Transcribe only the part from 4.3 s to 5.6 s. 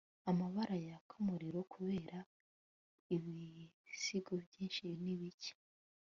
byinshi ni bike